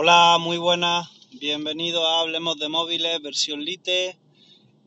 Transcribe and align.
Hola, 0.00 0.38
muy 0.38 0.58
buenas. 0.58 1.08
Bienvenidos 1.32 2.04
a 2.06 2.20
Hablemos 2.20 2.56
de 2.56 2.68
Móviles, 2.68 3.20
versión 3.20 3.64
Lite. 3.64 4.16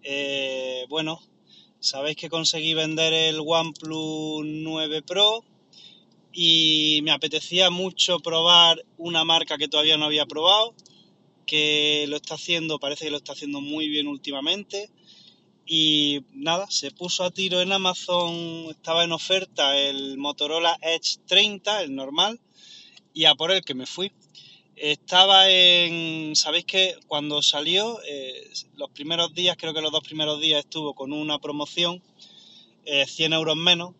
Eh, 0.03 0.85
bueno, 0.87 1.19
sabéis 1.81 2.15
que 2.15 2.29
conseguí 2.29 2.73
vender 2.73 3.11
el 3.11 3.41
OnePlus 3.45 4.45
9 4.45 5.01
Pro 5.01 5.43
y 6.31 7.01
me 7.03 7.11
apetecía 7.11 7.69
mucho 7.69 8.21
probar 8.21 8.85
una 8.97 9.25
marca 9.25 9.57
que 9.57 9.67
todavía 9.67 9.97
no 9.97 10.05
había 10.05 10.25
probado, 10.25 10.73
que 11.45 12.05
lo 12.07 12.15
está 12.15 12.35
haciendo, 12.35 12.79
parece 12.79 13.03
que 13.03 13.11
lo 13.11 13.17
está 13.17 13.33
haciendo 13.33 13.59
muy 13.59 13.89
bien 13.89 14.07
últimamente. 14.07 14.91
Y 15.65 16.21
nada, 16.31 16.71
se 16.71 16.89
puso 16.89 17.25
a 17.25 17.31
tiro 17.31 17.59
en 17.59 17.73
Amazon, 17.73 18.67
estaba 18.69 19.03
en 19.03 19.11
oferta 19.11 19.77
el 19.77 20.17
Motorola 20.17 20.79
Edge 20.81 21.17
30, 21.27 21.81
el 21.81 21.95
normal, 21.95 22.39
y 23.13 23.25
a 23.25 23.35
por 23.35 23.51
el 23.51 23.61
que 23.65 23.73
me 23.73 23.85
fui. 23.85 24.13
Estaba 24.81 25.47
en, 25.47 26.35
sabéis 26.35 26.65
que 26.65 26.95
cuando 27.05 27.43
salió, 27.43 28.01
eh, 28.03 28.49
los 28.77 28.89
primeros 28.89 29.31
días, 29.31 29.55
creo 29.55 29.75
que 29.75 29.81
los 29.81 29.91
dos 29.91 30.03
primeros 30.03 30.41
días 30.41 30.61
estuvo 30.61 30.95
con 30.95 31.13
una 31.13 31.37
promoción, 31.37 32.01
100 32.83 33.31
eh, 33.31 33.35
euros 33.35 33.55
menos, 33.55 33.93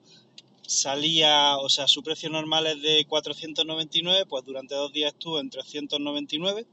salía, 0.66 1.58
o 1.60 1.70
sea, 1.70 1.88
su 1.88 2.02
precio 2.02 2.32
normal 2.32 2.66
es 2.66 2.82
de 2.82 3.06
499, 3.06 4.26
pues 4.26 4.44
durante 4.44 4.74
dos 4.74 4.92
días 4.92 5.14
estuvo 5.14 5.40
en 5.40 5.52
399. 5.52 6.66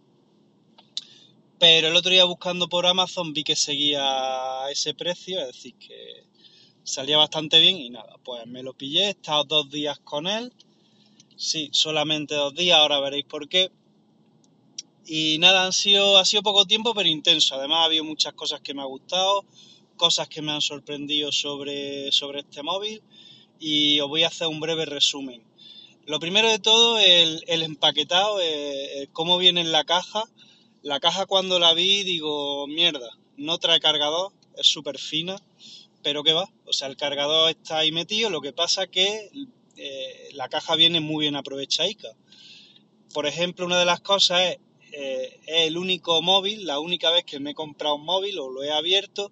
Pero 1.59 1.89
el 1.89 1.97
otro 1.97 2.11
día 2.11 2.25
buscando 2.25 2.67
por 2.67 2.87
Amazon 2.87 3.35
vi 3.35 3.45
que 3.45 3.57
seguía 3.57 4.71
ese 4.71 4.95
precio, 4.95 5.39
es 5.39 5.49
decir, 5.49 5.75
que 5.75 6.25
salía 6.83 7.19
bastante 7.19 7.61
bien 7.61 7.77
y 7.77 7.91
nada, 7.91 8.17
pues 8.25 8.47
me 8.47 8.63
lo 8.63 8.73
pillé, 8.73 9.09
he 9.09 9.11
estado 9.11 9.45
dos 9.45 9.71
días 9.71 9.99
con 9.99 10.27
él. 10.27 10.51
Sí, 11.37 11.69
solamente 11.73 12.35
dos 12.35 12.55
días, 12.55 12.79
ahora 12.79 13.01
veréis 13.01 13.27
por 13.27 13.51
qué. 13.51 13.71
Y 15.11 15.39
nada, 15.39 15.65
han 15.65 15.73
sido, 15.73 16.19
ha 16.19 16.25
sido 16.27 16.43
poco 16.43 16.67
tiempo, 16.67 16.93
pero 16.93 17.09
intenso. 17.09 17.55
Además, 17.55 17.79
ha 17.79 17.85
habido 17.85 18.05
muchas 18.05 18.35
cosas 18.35 18.61
que 18.61 18.75
me 18.75 18.83
han 18.83 18.89
gustado, 18.89 19.43
cosas 19.97 20.29
que 20.29 20.43
me 20.43 20.53
han 20.53 20.61
sorprendido 20.61 21.33
sobre, 21.33 22.13
sobre 22.13 22.41
este 22.41 22.63
móvil 22.63 23.03
y 23.59 24.01
os 24.01 24.09
voy 24.11 24.25
a 24.25 24.27
hacer 24.27 24.49
un 24.49 24.61
breve 24.61 24.85
resumen. 24.85 25.43
Lo 26.05 26.21
primero 26.21 26.51
de 26.51 26.59
todo, 26.59 26.99
el, 26.99 27.43
empaquetado, 27.47 28.39
eh, 28.43 29.09
cómo 29.15 29.39
viene 29.39 29.63
en 29.63 29.73
la 29.73 29.85
caja. 29.85 30.25
La 30.83 31.01
caja 31.01 31.25
cuando 31.25 31.59
la 31.59 31.73
vi 31.73 32.03
digo, 32.03 32.67
mierda, 32.67 33.09
no 33.39 33.57
trae 33.57 33.81
cargador, 33.81 34.33
es 34.59 34.67
súper 34.67 34.99
fina, 34.99 35.37
pero 36.03 36.23
¿qué 36.23 36.35
va? 36.35 36.51
O 36.67 36.75
sea, 36.75 36.87
el 36.87 36.99
cargador 36.99 37.49
está 37.49 37.79
ahí 37.79 37.93
metido, 37.93 38.29
lo 38.29 38.43
que 38.43 38.53
pasa 38.53 38.87
que 38.87 39.31
eh, 39.77 40.29
la 40.35 40.51
caja 40.51 40.77
viene 40.77 41.01
muy 41.01 41.25
bien 41.25 41.37
aprovechaica. 41.37 42.09
Por 43.15 43.25
ejemplo, 43.25 43.65
una 43.65 43.79
de 43.79 43.87
las 43.87 44.01
cosas 44.01 44.43
es 44.43 44.59
eh, 45.01 45.39
es 45.47 45.69
el 45.69 45.79
único 45.79 46.21
móvil, 46.23 46.67
la 46.67 46.81
única 46.81 47.13
vez 47.13 47.23
que 47.23 47.39
me 47.39 47.53
he 47.53 47.55
comprado 47.55 47.95
un 47.95 48.05
móvil 48.05 48.37
o 48.41 48.51
lo 48.51 48.65
he 48.65 48.73
abierto 48.73 49.31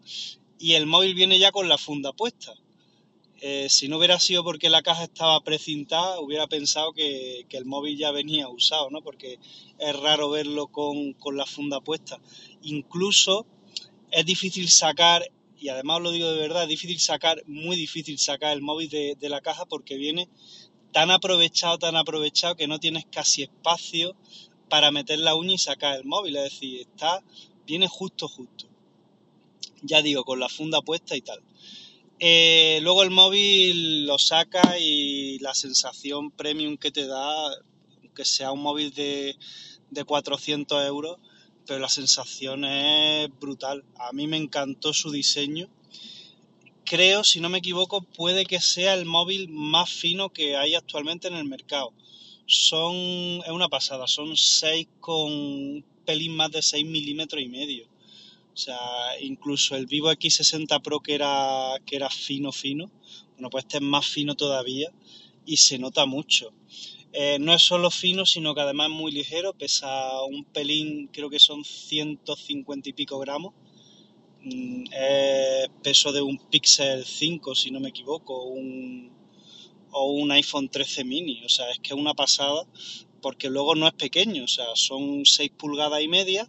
y 0.61 0.75
el 0.75 0.87
móvil 0.87 1.17
viene 1.17 1.41
ya 1.41 1.51
con 1.51 1.69
la 1.69 1.77
funda 1.77 2.13
puesta. 2.13 2.55
Eh, 3.41 3.67
si 3.69 3.89
no 3.89 3.99
hubiera 3.99 4.21
sido 4.21 4.45
porque 4.45 4.71
la 4.71 4.83
caja 4.83 5.03
estaba 5.03 5.41
precintada, 5.41 6.21
hubiera 6.21 6.47
pensado 6.47 6.93
que, 6.93 7.47
el 7.51 7.65
móvil 7.65 7.99
ya 7.99 8.13
venía 8.13 8.49
usado, 8.49 8.91
¿no? 8.91 9.03
Porque 9.03 9.41
es 9.81 9.97
raro 9.97 10.31
verlo 10.31 10.69
con, 10.69 11.17
la 11.33 11.47
funda 11.47 11.81
puesta. 11.81 12.21
Incluso 12.63 13.45
es 14.13 14.25
difícil 14.25 14.69
sacar, 14.69 15.29
y 15.59 15.69
además 15.71 16.01
lo 16.01 16.13
digo 16.13 16.31
de 16.31 16.41
verdad, 16.41 16.63
es 16.63 16.69
difícil 16.69 17.01
sacar, 17.01 17.43
muy 17.49 17.77
difícil 17.77 18.21
sacar 18.21 18.53
el 18.53 18.63
móvil 18.63 18.89
de, 18.89 19.17
de 19.19 19.29
la 19.29 19.41
caja 19.41 19.65
porque 19.65 19.97
viene 19.97 20.29
tan 20.93 21.11
aprovechado, 21.11 21.77
tan 21.77 21.97
aprovechado 21.97 22.55
que 22.55 22.69
no 22.69 22.79
tienes 22.79 23.05
casi 23.11 23.43
espacio 23.43 24.15
para 24.69 24.91
meter 24.91 25.19
la 25.19 25.35
uña 25.35 25.55
y 25.55 25.59
sacar 25.59 25.97
el 25.97 26.05
móvil, 26.05 26.37
es 26.37 26.45
decir, 26.45 26.81
está, 26.81 27.23
viene 27.67 27.89
justo, 27.89 28.29
justo. 28.29 28.67
Ya 29.83 30.03
digo, 30.03 30.25
con 30.25 30.41
la 30.41 30.49
funda 30.49 30.83
puesta 30.83 31.17
y 31.17 31.21
tal. 31.21 31.41
Eh, 32.19 32.79
luego 32.83 33.03
el 33.03 33.11
móvil 33.11 34.07
lo 34.07 34.19
saca 34.19 34.79
y 34.79 35.39
la 35.41 35.55
sensación 35.55 36.31
premium 36.31 36.79
que 36.79 36.91
te 36.91 37.07
da, 37.07 37.51
que 38.15 38.25
sea 38.25 38.53
un 38.53 38.63
móvil 38.63 38.93
de, 38.93 39.37
de 39.91 40.05
400 40.05 40.87
euros, 40.87 41.19
pero 41.67 41.79
la 41.79 41.89
sensación 41.89 42.65
es 42.65 43.29
brutal. 43.39 43.85
A 43.97 44.13
mí 44.13 44.27
me 44.27 44.39
encantó 44.39 44.95
su 44.95 45.11
diseño. 45.11 45.69
Creo, 46.85 47.25
si 47.25 47.41
no 47.41 47.49
me 47.49 47.59
equivoco, 47.59 48.01
puede 48.01 48.47
que 48.47 48.61
sea 48.61 48.95
el 48.95 49.05
móvil 49.05 49.49
más 49.49 49.91
fino 49.91 50.31
que 50.31 50.57
hay 50.57 50.75
actualmente 50.75 51.29
en 51.29 51.35
el 51.35 51.45
mercado 51.45 51.93
son, 52.47 52.95
es 53.45 53.51
una 53.51 53.69
pasada, 53.69 54.07
son 54.07 54.37
6 54.37 54.89
con 55.01 55.33
un 55.33 55.85
pelín 56.05 56.37
más 56.37 56.51
de 56.53 56.63
6 56.63 56.87
milímetros 56.87 57.43
y 57.43 57.49
medio. 57.49 57.87
O 58.55 58.57
sea, 58.57 58.79
incluso 59.21 59.77
el 59.77 59.87
Vivo 59.87 60.11
X60 60.11 60.81
Pro 60.81 61.01
que 61.01 61.15
era, 61.15 61.75
que 61.85 61.97
era 61.97 62.09
fino, 62.09 62.53
fino, 62.53 62.91
bueno, 63.35 63.51
pues 63.51 63.65
este 63.65 63.79
es 63.79 63.83
más 63.83 64.07
fino 64.07 64.35
todavía 64.35 64.91
y 65.45 65.59
se 65.59 65.79
nota 65.79 66.07
mucho. 66.07 66.53
Eh, 67.13 67.39
no 67.41 67.53
es 67.53 67.63
solo 67.63 67.91
fino, 67.91 68.25
sino 68.27 68.55
que 68.55 68.61
además 68.61 68.89
es 68.89 68.95
muy 68.95 69.13
ligero, 69.13 69.53
pesa 69.53 70.23
un 70.23 70.45
pelín, 70.45 71.09
creo 71.09 71.31
que 71.31 71.39
son 71.39 71.65
150 71.65 72.89
y 72.89 72.93
pico 72.93 73.19
gramos. 73.19 73.55
Mm, 74.43 74.85
es 74.93 75.69
peso 75.83 76.13
de 76.13 76.23
un 76.23 76.39
Pixel 76.39 77.05
5, 77.05 77.55
si 77.55 77.71
no 77.71 77.81
me 77.81 77.89
equivoco, 77.89 78.45
un, 78.45 79.11
o 79.99 80.05
un 80.13 80.31
iPhone 80.31 80.69
13 80.69 81.05
mini. 81.05 81.43
O 81.45 81.49
sea, 81.49 81.71
es 81.71 81.79
que 81.79 81.95
es 81.95 81.99
una 81.99 82.13
pasada 82.13 82.67
porque 83.23 83.49
luego 83.49 83.75
no 83.75 83.87
es 83.89 83.95
pequeño, 83.95 84.45
o 84.45 84.49
sea, 84.49 84.67
son 84.75 85.25
6 85.25 85.51
pulgadas 85.57 86.03
y 86.03 86.09
media, 86.09 86.49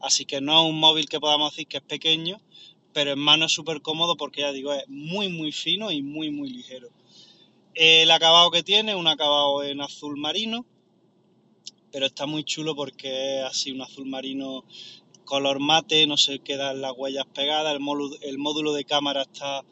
así 0.00 0.24
que 0.24 0.40
no 0.40 0.60
es 0.60 0.70
un 0.70 0.80
móvil 0.80 1.08
que 1.08 1.20
podamos 1.20 1.52
decir 1.52 1.68
que 1.68 1.76
es 1.76 1.82
pequeño, 1.82 2.40
pero 2.92 3.12
en 3.12 3.18
mano 3.18 3.44
es 3.44 3.52
súper 3.52 3.82
cómodo 3.82 4.16
porque 4.16 4.40
ya 4.40 4.52
digo, 4.52 4.72
es 4.72 4.88
muy 4.88 5.28
muy 5.28 5.52
fino 5.52 5.90
y 5.92 6.02
muy 6.02 6.30
muy 6.30 6.48
ligero. 6.48 6.88
El 7.74 8.10
acabado 8.10 8.50
que 8.50 8.62
tiene, 8.62 8.94
un 8.94 9.06
acabado 9.06 9.62
en 9.62 9.82
azul 9.82 10.16
marino, 10.16 10.64
pero 11.92 12.06
está 12.06 12.24
muy 12.24 12.44
chulo 12.44 12.74
porque 12.74 13.40
es 13.40 13.44
así 13.44 13.70
un 13.70 13.82
azul 13.82 14.06
marino 14.06 14.64
color 15.26 15.60
mate, 15.60 16.06
no 16.06 16.16
se 16.16 16.38
quedan 16.38 16.80
las 16.80 16.94
huellas 16.96 17.26
pegadas, 17.26 17.74
el 17.74 17.80
módulo, 17.80 18.16
el 18.22 18.38
módulo 18.38 18.72
de 18.72 18.84
cámara 18.84 19.22
está 19.22 19.64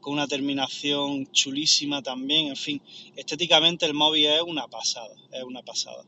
con 0.00 0.14
una 0.14 0.26
terminación 0.26 1.30
chulísima 1.32 2.02
también, 2.02 2.48
en 2.48 2.56
fin, 2.56 2.82
estéticamente 3.16 3.86
el 3.86 3.94
móvil 3.94 4.26
es 4.26 4.42
una 4.42 4.68
pasada, 4.68 5.14
es 5.32 5.42
una 5.42 5.62
pasada. 5.62 6.04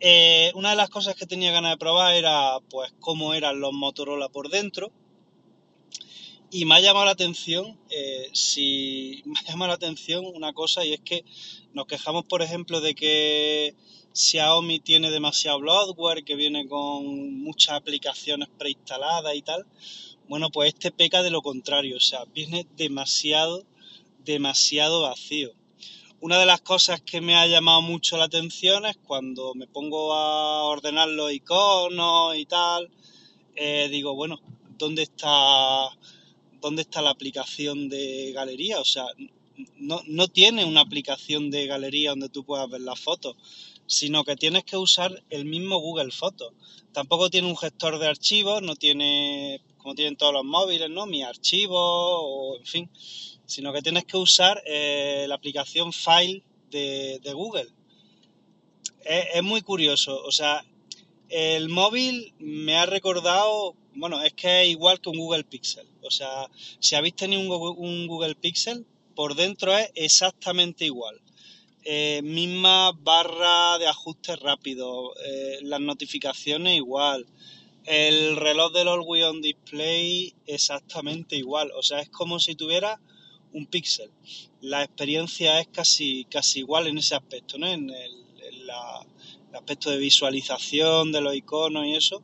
Eh, 0.00 0.52
una 0.54 0.70
de 0.70 0.76
las 0.76 0.90
cosas 0.90 1.14
que 1.14 1.26
tenía 1.26 1.52
ganas 1.52 1.72
de 1.72 1.78
probar 1.78 2.14
era 2.14 2.58
pues 2.68 2.92
cómo 3.00 3.32
eran 3.32 3.60
los 3.60 3.72
Motorola 3.72 4.28
por 4.28 4.50
dentro 4.50 4.92
y 6.50 6.66
me 6.66 6.76
ha 6.76 6.80
llamado 6.80 7.06
la 7.06 7.10
atención, 7.10 7.76
eh, 7.90 8.28
si 8.32 9.24
me 9.56 9.66
la 9.66 9.72
atención 9.72 10.24
una 10.24 10.52
cosa 10.52 10.84
y 10.84 10.92
es 10.92 11.00
que 11.00 11.24
nos 11.72 11.86
quejamos 11.86 12.24
por 12.26 12.42
ejemplo 12.42 12.80
de 12.80 12.94
que 12.94 13.74
Xiaomi 14.12 14.78
tiene 14.78 15.10
demasiado 15.10 15.58
bloatware, 15.58 16.22
que 16.22 16.36
viene 16.36 16.68
con 16.68 17.42
muchas 17.42 17.74
aplicaciones 17.74 18.48
preinstaladas 18.56 19.34
y 19.34 19.42
tal. 19.42 19.66
Bueno, 20.26 20.48
pues 20.50 20.72
este 20.72 20.90
peca 20.90 21.22
de 21.22 21.30
lo 21.30 21.42
contrario, 21.42 21.98
o 21.98 22.00
sea, 22.00 22.24
viene 22.34 22.66
demasiado, 22.76 23.62
demasiado 24.24 25.02
vacío. 25.02 25.52
Una 26.20 26.38
de 26.38 26.46
las 26.46 26.62
cosas 26.62 27.02
que 27.02 27.20
me 27.20 27.36
ha 27.36 27.46
llamado 27.46 27.82
mucho 27.82 28.16
la 28.16 28.24
atención 28.24 28.86
es 28.86 28.96
cuando 28.96 29.52
me 29.54 29.66
pongo 29.66 30.14
a 30.14 30.64
ordenar 30.64 31.08
los 31.08 31.30
iconos 31.30 32.36
y 32.36 32.46
tal, 32.46 32.90
eh, 33.54 33.88
digo, 33.90 34.14
bueno, 34.14 34.40
¿dónde 34.78 35.02
está, 35.02 35.90
¿dónde 36.62 36.80
está 36.80 37.02
la 37.02 37.10
aplicación 37.10 37.90
de 37.90 38.32
galería? 38.32 38.80
O 38.80 38.84
sea, 38.86 39.04
no, 39.76 40.00
no 40.06 40.28
tiene 40.28 40.64
una 40.64 40.80
aplicación 40.80 41.50
de 41.50 41.66
galería 41.66 42.10
donde 42.10 42.30
tú 42.30 42.44
puedas 42.44 42.70
ver 42.70 42.80
las 42.80 42.98
fotos, 42.98 43.36
sino 43.86 44.24
que 44.24 44.36
tienes 44.36 44.64
que 44.64 44.78
usar 44.78 45.22
el 45.28 45.44
mismo 45.44 45.78
Google 45.80 46.12
Fotos. 46.12 46.54
Tampoco 46.92 47.28
tiene 47.28 47.48
un 47.48 47.58
gestor 47.58 47.98
de 47.98 48.06
archivos, 48.06 48.62
no 48.62 48.76
tiene 48.76 49.60
como 49.84 49.94
tienen 49.94 50.16
todos 50.16 50.32
los 50.32 50.46
móviles, 50.46 50.88
¿no? 50.88 51.04
Mi 51.04 51.22
archivo, 51.22 51.76
o 51.76 52.56
en 52.56 52.64
fin, 52.64 52.90
sino 53.44 53.70
que 53.70 53.82
tienes 53.82 54.06
que 54.06 54.16
usar 54.16 54.62
eh, 54.64 55.26
la 55.28 55.34
aplicación 55.34 55.92
File 55.92 56.42
de, 56.70 57.32
Google. 57.34 57.68
Es, 59.04 59.42
muy 59.42 59.60
curioso, 59.60 60.22
o 60.24 60.32
sea, 60.32 60.64
el 61.28 61.68
móvil 61.68 62.32
me 62.38 62.78
ha 62.78 62.86
recordado, 62.86 63.76
bueno, 63.94 64.22
es 64.22 64.32
que 64.32 64.62
es 64.62 64.68
igual 64.70 65.02
que 65.02 65.10
un 65.10 65.18
Google 65.18 65.44
Pixel. 65.44 65.86
O 66.00 66.10
sea, 66.10 66.48
si 66.80 66.94
habéis 66.94 67.14
tenido 67.14 67.42
un, 67.42 68.06
Google 68.06 68.36
Pixel, 68.36 68.86
por 69.14 69.34
dentro 69.34 69.76
es 69.76 69.90
exactamente 69.96 70.86
igual. 70.86 71.20
Eh, 71.84 72.22
misma 72.24 72.92
barra 72.92 73.76
de 73.78 73.86
ajuste 73.86 74.34
rápido, 74.36 75.12
eh, 75.22 75.58
las 75.60 75.80
notificaciones 75.82 76.74
igual, 76.74 77.26
el 77.84 78.36
reloj 78.36 78.72
del 78.72 78.88
Always 78.88 79.24
On 79.24 79.42
Display 79.42 80.34
exactamente 80.46 81.36
igual, 81.36 81.70
o 81.76 81.82
sea, 81.82 82.00
es 82.00 82.08
como 82.08 82.38
si 82.38 82.54
tuviera 82.54 83.00
un 83.52 83.66
píxel. 83.66 84.10
La 84.60 84.82
experiencia 84.82 85.60
es 85.60 85.68
casi, 85.68 86.24
casi 86.24 86.60
igual 86.60 86.86
en 86.86 86.98
ese 86.98 87.14
aspecto, 87.14 87.58
¿no? 87.58 87.66
En, 87.66 87.88
la, 87.88 89.06
el 89.50 89.54
aspecto 89.54 89.90
de 89.90 89.98
visualización 89.98 91.12
de 91.12 91.20
los 91.20 91.34
iconos 91.34 91.86
y 91.86 91.94
eso, 91.94 92.22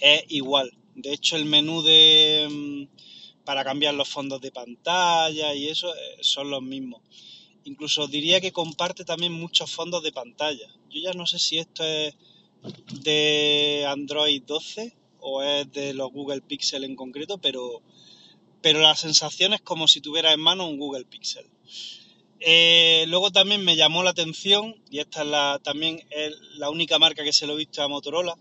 es 0.00 0.24
igual. 0.28 0.72
De 0.94 1.12
hecho, 1.12 1.36
el 1.36 1.44
menú 1.44 1.82
de 1.82 2.48
mm, 2.50 3.44
para 3.44 3.64
cambiar 3.64 3.94
los 3.94 4.08
fondos 4.08 4.40
de 4.40 4.50
pantalla 4.50 5.54
y 5.54 5.68
eso 5.68 5.94
eh, 5.94 6.18
son 6.20 6.50
los 6.50 6.62
mismos. 6.62 7.02
Incluso 7.64 8.06
diría 8.06 8.40
que 8.40 8.52
comparte 8.52 9.04
también 9.04 9.32
muchos 9.32 9.70
fondos 9.70 10.02
de 10.02 10.12
pantalla. 10.12 10.68
Yo 10.90 11.00
ya 11.00 11.12
no 11.12 11.26
sé 11.26 11.38
si 11.38 11.58
esto 11.58 11.84
es 11.84 12.14
de 13.02 13.84
Android 13.88 14.42
12 14.42 14.96
o 15.20 15.42
es 15.42 15.70
de 15.72 15.94
los 15.94 16.10
Google 16.12 16.40
Pixel 16.40 16.84
en 16.84 16.96
concreto, 16.96 17.38
pero, 17.38 17.82
pero 18.62 18.80
la 18.80 18.96
sensación 18.96 19.52
es 19.52 19.60
como 19.60 19.88
si 19.88 20.00
tuviera 20.00 20.32
en 20.32 20.40
mano 20.40 20.68
un 20.68 20.78
Google 20.78 21.04
Pixel. 21.04 21.46
Eh, 22.40 23.04
luego 23.08 23.30
también 23.30 23.62
me 23.62 23.76
llamó 23.76 24.02
la 24.02 24.10
atención, 24.10 24.76
y 24.90 24.98
esta 24.98 25.20
es 25.22 25.28
la, 25.28 25.60
también 25.62 26.02
es 26.10 26.34
la 26.56 26.70
única 26.70 26.98
marca 26.98 27.22
que 27.22 27.34
se 27.34 27.46
lo 27.46 27.52
he 27.52 27.58
visto 27.58 27.82
a 27.82 27.88
Motorola, 27.88 28.36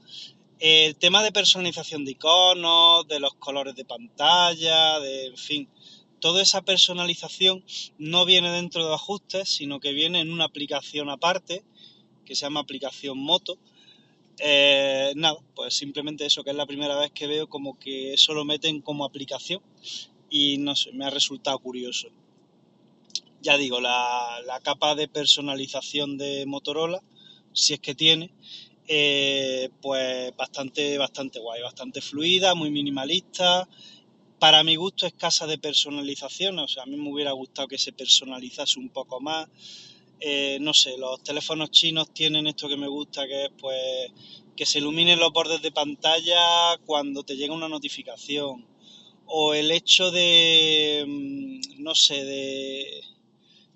el 0.60 0.96
tema 0.96 1.24
de 1.24 1.32
personalización 1.32 2.06
de 2.06 2.12
iconos, 2.12 3.08
de 3.08 3.20
los 3.20 3.34
colores 3.36 3.76
de 3.76 3.86
pantalla, 3.86 5.00
de, 5.00 5.28
en 5.28 5.38
fin, 5.38 5.70
toda 6.20 6.42
esa 6.42 6.62
personalización 6.62 7.64
no 7.98 8.26
viene 8.26 8.52
dentro 8.52 8.88
de 8.88 8.94
ajustes, 8.94 9.50
sino 9.50 9.80
que 9.80 9.94
viene 9.94 10.20
en 10.20 10.32
una 10.32 10.46
aplicación 10.46 11.10
aparte, 11.10 11.64
que 12.26 12.36
se 12.36 12.42
llama 12.42 12.60
aplicación 12.60 13.18
Moto. 13.18 13.58
Eh, 14.42 15.12
nada, 15.16 15.38
pues 15.56 15.74
simplemente 15.74 16.26
eso, 16.26 16.44
que 16.44 16.52
es 16.52 16.56
la 16.56 16.66
primera 16.66 16.98
vez 16.98 17.12
que 17.12 17.28
veo 17.28 17.48
como 17.48 17.78
que 17.78 18.14
eso 18.14 18.34
lo 18.34 18.46
meten 18.46 18.82
como 18.82 19.06
aplicación 19.06 19.62
y 20.30 20.58
no 20.60 20.76
sé, 20.76 20.92
me 20.94 21.06
ha 21.06 21.10
resultado 21.10 21.60
curioso 21.60 22.10
ya 23.42 23.58
digo, 23.58 23.80
la, 23.80 24.60
capa 24.64 24.96
de 24.96 25.08
personalización 25.08 26.18
de 26.18 26.46
Motorola, 26.46 27.02
si 27.54 27.74
es 27.74 27.80
que 27.80 27.96
tiene, 27.96 28.32
eh, 28.88 29.70
pues 29.82 30.36
bastante, 30.36 30.98
bastante 30.98 31.40
guay, 31.40 31.62
bastante 31.62 32.02
fluida, 32.02 32.56
muy 32.56 32.72
minimalista. 32.72 33.68
Para 34.40 34.64
mi 34.64 34.76
gusto 34.76 35.06
escasa 35.06 35.48
de 35.48 35.58
personalización, 35.58 36.60
o 36.60 36.68
sea, 36.68 36.84
a 36.84 36.86
mí 36.86 36.96
me 36.96 37.12
hubiera 37.12 37.32
gustado 37.32 37.68
que 37.68 37.78
se 37.78 37.92
personalizase 37.92 38.80
un 38.80 38.90
poco 38.90 39.20
más. 39.20 39.48
Eh, 40.22 40.58
no 40.62 40.74
sé, 40.74 40.98
los 40.98 41.24
teléfonos 41.24 41.72
chinos 41.72 42.14
tienen 42.14 42.48
esto 42.48 42.68
que 42.68 42.78
me 42.78 42.88
gusta, 42.88 43.28
que 43.28 43.46
es 43.46 43.52
pues 43.58 44.12
que 44.56 44.66
se 44.66 44.80
iluminen 44.80 45.20
los 45.20 45.32
bordes 45.32 45.62
de 45.62 45.72
pantalla 45.72 46.78
cuando 46.86 47.24
te 47.24 47.38
llega 47.38 47.54
una 47.54 47.70
notificación. 47.70 48.66
O 49.26 49.54
el 49.54 49.72
hecho 49.72 50.12
de, 50.12 51.06
mm, 51.08 51.82
no 51.84 51.96
sé, 51.96 52.26
de 52.26 53.02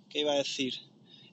¿qué 0.10 0.20
iba 0.20 0.34
a 0.34 0.38
decir? 0.38 0.76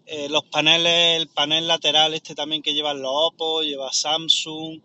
Eh, 0.06 0.28
los 0.28 0.44
paneles, 0.44 1.20
el 1.20 1.28
panel 1.28 1.68
lateral 1.68 2.14
este 2.14 2.34
también 2.34 2.62
que 2.62 2.74
llevan 2.74 3.02
los 3.02 3.12
Oppo, 3.14 3.62
lleva 3.62 3.92
Samsung, 3.92 4.80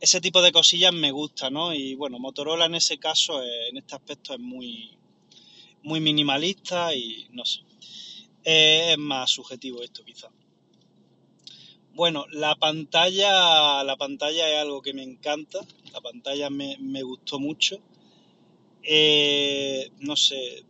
ese 0.00 0.20
tipo 0.20 0.42
de 0.42 0.52
cosillas 0.52 0.92
me 0.92 1.10
gusta, 1.10 1.50
¿no? 1.50 1.74
Y 1.74 1.94
bueno, 1.94 2.18
Motorola 2.18 2.66
en 2.66 2.74
ese 2.74 2.98
caso, 2.98 3.42
eh, 3.42 3.68
en 3.70 3.78
este 3.78 3.94
aspecto 3.94 4.32
es 4.34 4.40
muy, 4.40 4.90
muy 5.82 6.00
minimalista 6.00 6.94
y 6.94 7.28
no 7.32 7.44
sé, 7.44 7.60
es 8.50 8.98
más 8.98 9.30
subjetivo 9.30 9.82
esto 9.82 10.04
quizá. 10.04 10.30
Bueno, 11.94 12.24
la 12.30 12.54
pantalla, 12.54 13.82
la 13.84 13.96
pantalla 13.96 14.48
es 14.48 14.58
algo 14.58 14.80
que 14.80 14.94
me 14.94 15.02
encanta, 15.02 15.58
la 15.92 16.00
pantalla 16.00 16.48
me, 16.48 17.02
gustó 17.02 17.38
mucho. 17.38 17.78
Eh, 18.82 19.90
no 19.98 20.16
sé, 20.16 20.64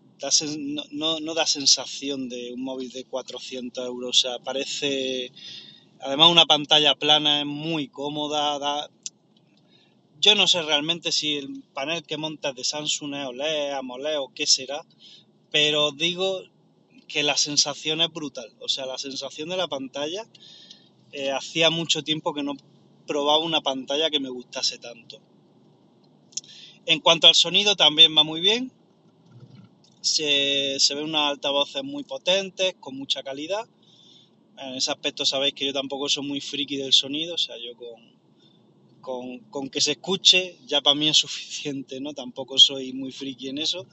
no, 0.91 1.35
da 1.35 1.47
sensación 1.47 2.29
de 2.29 2.53
un 2.53 2.63
móvil 2.63 2.91
de 2.91 3.05
400 3.05 3.87
euros. 3.87 4.11
O 4.11 4.21
sea, 4.21 4.39
parece. 4.39 5.31
Además, 6.01 6.31
una 6.31 6.47
pantalla 6.47 6.95
plana 6.95 7.41
es 7.41 7.47
muy 7.47 7.89
cómoda. 7.89 8.91
yo 10.21 10.35
no 10.35 10.47
sé 10.47 10.63
realmente 10.63 11.13
si 11.13 11.37
el 11.37 11.63
panel 11.75 12.03
que 12.03 12.17
monta 12.17 12.53
de 12.53 12.65
Samsung 12.65 13.15
es 13.15 13.27
OLED, 13.27 13.73
AMOLED 13.73 14.19
o 14.19 14.33
qué 14.35 14.47
será, 14.47 14.85
pero 15.51 15.93
digo 15.93 16.43
que 17.11 17.23
la 17.23 17.37
sensación 17.37 18.01
es 18.01 18.13
brutal. 18.13 18.51
O 18.61 18.69
sea, 18.69 18.87
la 18.87 18.99
sensación 18.99 19.49
de 19.49 19.57
la 19.57 19.69
pantalla. 19.69 20.27
Eh, 21.13 21.33
hacía 21.33 21.71
mucho 21.71 22.05
tiempo 22.05 22.33
que 22.33 22.45
no 22.45 22.55
probaba 23.07 23.45
una 23.45 23.61
pantalla 23.61 24.11
que 24.11 24.21
me 24.21 24.29
gustase 24.29 24.79
tanto. 24.79 25.21
En 26.87 27.01
cuanto 27.01 27.27
al 27.27 27.35
sonido, 27.35 27.75
también 27.75 28.17
va 28.17 28.23
muy 28.23 28.41
bien 28.41 28.73
se, 30.01 30.79
se 30.79 30.95
ven 30.95 31.05
unas 31.05 31.33
altavoces 31.33 31.83
muy 31.85 32.05
potentes, 32.05 32.75
con 32.81 32.97
mucha 32.97 33.23
calidad. 33.23 33.69
En 34.59 34.75
ese 34.75 34.91
aspecto 34.91 35.25
sabéis 35.25 35.55
que 35.55 35.67
yo 35.67 35.73
tampoco 35.73 36.09
soy 36.09 36.27
muy 36.27 36.41
friki 36.41 36.77
del 36.77 36.93
sonido, 36.93 37.35
o 37.35 37.39
sea, 37.39 37.57
yo 37.59 37.73
con, 39.01 39.39
con, 39.51 39.71
que 39.71 39.81
se 39.81 39.93
escuche 39.93 40.59
ya 40.67 40.81
para 40.81 40.95
mí 40.95 41.09
es 41.09 41.17
suficiente, 41.17 42.01
¿no? 42.01 42.13
Tampoco 42.13 42.59
soy 42.59 42.93
muy 42.93 43.13
friki 43.13 43.49
en 43.49 43.59
eso. 43.59 43.87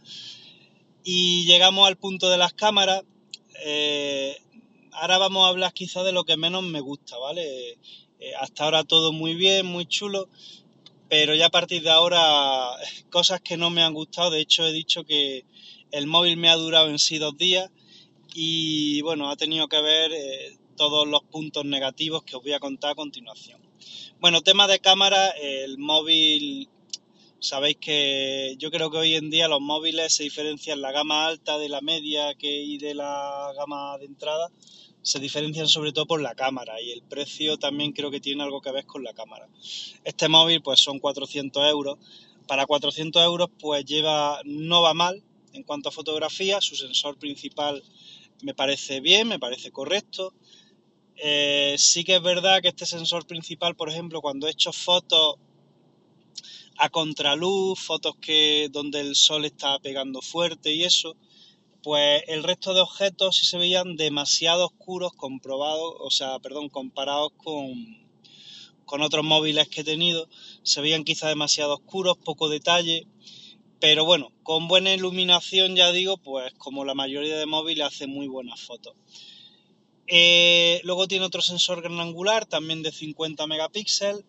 Y 1.09 1.45
llegamos 1.45 1.87
al 1.87 1.95
punto 1.95 2.29
de 2.29 2.37
las 2.37 2.51
cámaras. 2.51 3.01
Eh, 3.63 4.35
ahora 4.91 5.17
vamos 5.17 5.45
a 5.45 5.47
hablar 5.47 5.71
quizá 5.71 6.03
de 6.03 6.11
lo 6.11 6.25
que 6.25 6.35
menos 6.35 6.63
me 6.63 6.81
gusta, 6.81 7.17
¿vale? 7.17 7.77
Eh, 8.19 8.35
hasta 8.41 8.65
ahora 8.65 8.83
todo 8.83 9.13
muy 9.13 9.33
bien, 9.33 9.65
muy 9.65 9.85
chulo, 9.85 10.27
pero 11.07 11.33
ya 11.33 11.45
a 11.45 11.49
partir 11.49 11.81
de 11.81 11.91
ahora 11.91 12.71
cosas 13.09 13.39
que 13.39 13.55
no 13.55 13.69
me 13.69 13.83
han 13.83 13.93
gustado. 13.93 14.31
De 14.31 14.41
hecho, 14.41 14.67
he 14.67 14.73
dicho 14.73 15.05
que, 15.05 15.45
el 15.91 16.07
móvil 16.07 16.35
me 16.35 16.49
ha 16.49 16.57
durado 16.57 16.89
en 16.89 16.99
sí 16.99 17.19
dos 17.19 17.37
días 17.37 17.71
y 18.33 18.99
bueno, 18.99 19.29
ha 19.29 19.37
tenido 19.37 19.69
que 19.69 19.81
ver 19.81 20.11
eh, 20.11 20.57
todos 20.75 21.07
los 21.07 21.23
puntos 21.23 21.63
negativos 21.63 22.23
que 22.23 22.35
os 22.35 22.43
voy 22.43 22.51
a 22.51 22.59
contar 22.59 22.91
a 22.91 22.95
continuación. 22.95 23.61
Bueno, 24.19 24.41
tema 24.41 24.67
de 24.67 24.79
cámara, 24.79 25.29
el 25.29 25.77
móvil, 25.77 26.67
sabéis 27.39 27.77
que 27.77 28.55
yo 28.57 28.71
creo 28.71 28.89
que 28.89 28.97
hoy 28.97 29.15
en 29.15 29.29
día 29.29 29.47
los 29.47 29.61
móviles 29.61 30.13
se 30.13 30.23
diferencian 30.23 30.81
la 30.81 30.91
gama 30.91 31.27
alta 31.27 31.57
de 31.57 31.69
la 31.69 31.81
media 31.81 32.33
que, 32.35 32.63
y 32.63 32.77
de 32.77 32.93
la 32.93 33.51
gama 33.55 33.97
de 33.97 34.05
entrada, 34.05 34.49
se 35.01 35.19
diferencian 35.19 35.67
sobre 35.67 35.93
todo 35.93 36.05
por 36.05 36.21
la 36.21 36.35
cámara 36.35 36.81
y 36.81 36.91
el 36.91 37.01
precio 37.01 37.57
también 37.57 37.93
creo 37.93 38.11
que 38.11 38.19
tiene 38.19 38.43
algo 38.43 38.61
que 38.61 38.71
ver 38.71 38.85
con 38.85 39.03
la 39.03 39.13
cámara. 39.13 39.47
Este 40.03 40.27
móvil 40.27 40.61
pues 40.61 40.79
son 40.79 40.99
400 40.99 41.65
euros. 41.69 41.97
Para 42.47 42.65
400 42.65 43.23
euros 43.23 43.49
pues 43.59 43.85
lleva, 43.85 44.41
no 44.43 44.81
va 44.81 44.93
mal, 44.93 45.23
en 45.53 45.63
cuanto 45.63 45.89
a 45.89 45.91
fotografía, 45.91 46.61
su 46.61 46.75
sensor 46.75 47.17
principal 47.17 47.83
me 48.41 48.53
parece 48.53 48.99
bien, 48.99 49.27
me 49.27 49.39
parece 49.39 49.71
correcto. 49.71 50.33
Eh, 51.15 51.75
sí 51.77 52.03
que 52.03 52.15
es 52.15 52.21
verdad 52.21 52.61
que 52.61 52.67
este 52.67 52.85
sensor 52.85 53.25
principal, 53.25 53.75
por 53.75 53.89
ejemplo, 53.89 54.21
cuando 54.21 54.47
he 54.47 54.51
hecho 54.51 54.71
fotos 54.71 55.37
a 56.77 56.89
contraluz, 56.89 57.79
fotos 57.79 58.15
que 58.17 58.69
donde 58.71 58.99
el 59.01 59.15
sol 59.15 59.45
está 59.45 59.79
pegando 59.79 60.21
fuerte 60.21 60.73
y 60.73 60.83
eso, 60.83 61.15
pues 61.83 62.23
el 62.27 62.43
resto 62.43 62.73
de 62.73 62.81
objetos 62.81 63.37
sí 63.37 63.45
se 63.45 63.57
veían 63.57 63.95
demasiado 63.95 64.65
oscuros 64.65 65.13
comprobados, 65.13 65.95
o 65.99 66.11
sea, 66.11 66.39
perdón, 66.39 66.69
comparados 66.69 67.31
con, 67.37 68.07
con 68.85 69.01
otros 69.01 69.23
móviles 69.23 69.67
que 69.69 69.81
he 69.81 69.83
tenido, 69.83 70.27
se 70.63 70.81
veían 70.81 71.03
quizá 71.03 71.27
demasiado 71.29 71.75
oscuros, 71.75 72.17
poco 72.17 72.49
detalle 72.49 73.07
pero 73.79 74.05
bueno, 74.05 74.31
con 74.43 74.67
buena 74.67 74.93
iluminación, 74.93 75.75
ya 75.75 75.91
digo, 75.91 76.17
pues 76.17 76.51
como 76.57 76.83
la 76.83 76.95
mayoría 76.95 77.37
de 77.37 77.45
móviles 77.45 77.85
hace 77.85 78.07
muy 78.07 78.27
buenas 78.27 78.59
fotos. 78.59 78.95
Eh, 80.07 80.81
luego 80.83 81.07
tiene 81.07 81.25
otro 81.25 81.41
sensor 81.41 81.81
gran 81.81 81.99
angular, 81.99 82.45
también 82.45 82.81
de 82.81 82.91
50 82.91 83.45
megapíxeles, 83.45 84.25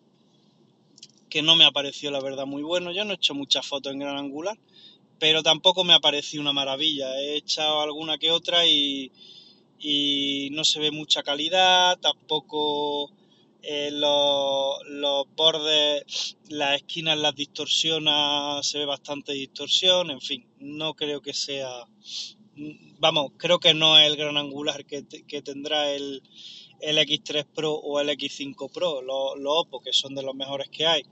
que 1.29 1.41
no 1.41 1.55
me 1.55 1.65
ha 1.65 1.71
parecido 1.71 2.11
la 2.11 2.21
verdad 2.21 2.45
muy 2.45 2.63
bueno. 2.63 2.91
Yo 2.91 3.05
no 3.05 3.11
he 3.11 3.15
hecho 3.15 3.33
muchas 3.33 3.65
fotos 3.65 3.93
en 3.93 3.99
gran 3.99 4.17
angular, 4.17 4.57
pero 5.19 5.43
tampoco 5.43 5.83
me 5.83 5.93
ha 5.93 5.99
parecido 5.99 6.41
una 6.41 6.53
maravilla. 6.53 7.19
He 7.21 7.37
echado 7.37 7.81
alguna 7.81 8.17
que 8.17 8.31
otra 8.31 8.65
y, 8.65 9.11
y 9.79 10.49
no 10.51 10.63
se 10.63 10.79
ve 10.79 10.91
mucha 10.91 11.23
calidad, 11.23 11.97
tampoco 11.99 13.11
eh, 13.61 13.91
los, 13.91 15.27
bordes, 15.35 16.37
las 16.47 16.77
esquinas 16.77 17.17
las 17.17 17.35
distorsiona, 17.35 18.63
se 18.63 18.79
ve 18.79 18.85
bastante 18.85 19.33
distorsión, 19.33 20.11
en 20.11 20.21
fin, 20.21 20.47
no 20.59 20.93
creo 20.93 21.21
que 21.21 21.33
sea, 21.33 21.69
vamos, 22.99 23.31
creo 23.37 23.59
que 23.59 23.73
no 23.73 23.99
es 23.99 24.07
el 24.07 24.15
gran 24.15 24.37
angular 24.37 24.85
que, 24.85 25.03
tendrá 25.41 25.91
el, 25.91 26.23
el, 26.81 26.97
X3 26.97 27.45
Pro 27.45 27.73
o 27.73 27.99
el 27.99 28.09
X5 28.09 28.71
Pro, 28.71 29.01
los, 29.01 29.37
los 29.39 29.53
Oppo, 29.55 29.81
que 29.81 29.93
son 29.93 30.15
de 30.15 30.23
los 30.23 30.35
mejores 30.35 30.69
que 30.69 30.85
hay. 30.85 31.03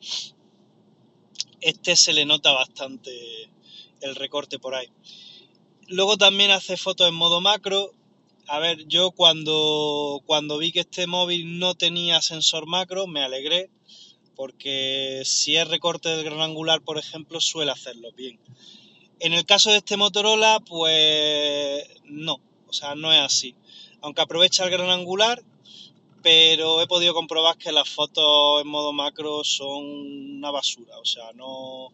Este 1.62 1.96
se 1.96 2.14
le 2.14 2.26
nota 2.26 2.52
bastante 2.52 3.12
el 4.02 4.16
recorte 4.16 4.60
por 4.60 4.76
ahí. 4.76 4.88
Luego 5.88 6.18
también 6.18 6.52
hace 6.52 6.78
fotos 6.78 7.08
en 7.08 7.16
modo 7.16 7.42
macro, 7.42 7.94
a 8.48 8.60
ver, 8.60 8.88
yo 8.88 9.12
cuando, 9.12 10.22
cuando 10.26 10.58
vi 10.58 10.72
que 10.72 10.80
este 10.82 11.06
móvil 11.06 11.60
no 11.60 11.76
tenía 11.76 12.22
sensor 12.22 12.66
macro, 12.66 13.06
me 13.06 13.22
alegré, 13.22 13.70
porque 14.36 15.24
si 15.26 15.58
es 15.58 15.68
recorte 15.68 16.08
del 16.10 16.24
gran 16.24 16.40
angular, 16.40 16.82
por 16.82 16.98
ejemplo, 16.98 17.42
suele 17.42 17.72
hacerlo 17.72 18.12
bien. 18.14 18.40
En 19.20 19.34
el 19.34 19.46
caso 19.46 19.72
de 19.72 19.78
este 19.78 19.98
Motorola, 19.98 20.62
pues 20.66 21.84
no, 22.06 22.40
o 22.68 22.74
sea, 22.74 22.96
no 22.96 23.12
es 23.12 23.20
así. 23.20 23.56
Aunque 24.02 24.22
aprovecha 24.22 24.64
el 24.64 24.70
gran 24.70 24.92
angular, 24.92 25.44
pero 26.22 26.82
he 26.82 26.88
podido 26.88 27.14
comprobar 27.14 27.58
que 27.58 27.72
las 27.72 27.90
fotos 27.90 28.62
en 28.62 28.68
modo 28.68 28.94
macro 28.94 29.44
son 29.44 29.84
una 30.38 30.52
basura, 30.52 30.98
o 31.00 31.06
sea, 31.06 31.32
no 31.34 31.92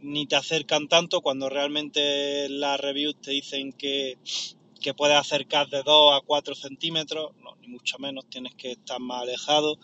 ni 0.00 0.26
te 0.26 0.36
acercan 0.36 0.88
tanto 0.88 1.20
cuando 1.20 1.48
realmente 1.48 2.48
las 2.48 2.78
reviews 2.78 3.20
te 3.20 3.32
dicen 3.32 3.72
que, 3.72 4.18
que 4.80 4.94
puedes 4.94 5.16
acercar 5.16 5.68
de 5.68 5.82
2 5.82 6.16
a 6.16 6.24
4 6.24 6.54
centímetros, 6.54 7.32
no, 7.42 7.56
ni 7.56 7.68
mucho 7.68 7.98
menos, 7.98 8.26
tienes 8.28 8.54
que 8.54 8.72
estar 8.72 9.00
más 9.00 9.22
alejado 9.22 9.78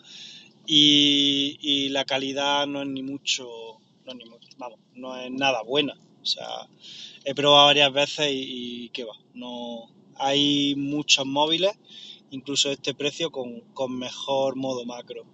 y, 0.65 1.89
la 1.89 2.05
calidad 2.05 2.65
no 2.67 2.81
es 2.81 2.87
ni 2.87 3.03
mucho, 3.03 3.47
no 4.05 4.13
ni 4.13 4.23
vamos, 4.57 4.79
no 4.93 5.17
es 5.17 5.31
nada 5.31 5.61
buena, 5.61 5.97
o 6.21 6.25
sea, 6.25 6.47
he 7.25 7.35
probado 7.35 7.65
varias 7.67 7.91
veces 7.91 8.31
y, 8.31 8.91
y 8.93 9.01
va, 9.03 9.17
no 9.33 9.89
hay 10.15 10.75
muchos 10.75 11.25
móviles, 11.25 11.73
incluso 12.33 12.71
este 12.71 12.93
precio, 12.93 13.31
con, 13.31 13.61
con 13.73 13.97
mejor 13.97 14.55
modo 14.55 14.85
macro. 14.85 15.25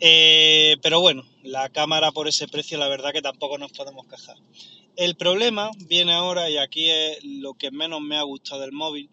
Eh, 0.00 0.76
pero 0.82 1.00
bueno, 1.00 1.24
la 1.42 1.68
cámara 1.70 2.12
por 2.12 2.28
ese 2.28 2.48
precio 2.48 2.76
la 2.76 2.88
verdad 2.88 3.12
que 3.12 3.22
tampoco 3.22 3.56
nos 3.58 3.72
podemos 3.72 4.06
quejar. 4.06 4.36
El 4.96 5.16
problema 5.16 5.70
viene 5.88 6.12
ahora, 6.12 6.50
y 6.50 6.56
aquí 6.56 6.90
es 6.90 7.22
lo 7.24 7.54
que 7.54 7.70
menos 7.70 8.00
me 8.00 8.16
ha 8.16 8.22
gustado 8.22 8.62
del 8.62 8.72
móvil, 8.72 9.10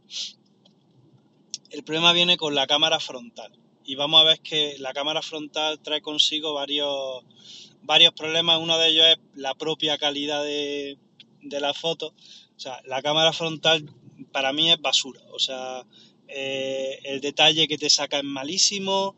el 1.69 1.83
problema 1.83 2.13
viene 2.13 2.37
con 2.37 2.55
la 2.55 2.67
cámara 2.67 2.99
frontal. 2.99 3.51
Y 3.85 3.95
vamos 3.95 4.21
a 4.21 4.25
ver 4.25 4.39
que 4.39 4.77
la 4.79 4.93
cámara 4.93 5.21
frontal 5.21 5.79
trae 5.79 6.01
consigo 6.01 6.53
varios, 6.53 7.23
varios 7.81 8.13
problemas. 8.13 8.61
Uno 8.61 8.77
de 8.77 8.89
ellos 8.89 9.05
es 9.07 9.17
la 9.35 9.55
propia 9.55 9.97
calidad 9.97 10.43
de, 10.43 10.97
de 11.41 11.59
la 11.59 11.73
foto. 11.73 12.13
O 12.55 12.59
sea, 12.59 12.81
la 12.85 13.01
cámara 13.01 13.33
frontal 13.33 13.89
para 14.31 14.53
mí 14.53 14.71
es 14.71 14.79
basura. 14.79 15.19
O 15.33 15.39
sea, 15.39 15.85
eh, 16.27 16.99
el 17.03 17.21
detalle 17.21 17.67
que 17.67 17.77
te 17.77 17.89
saca 17.89 18.17
es 18.19 18.23
malísimo. 18.23 19.15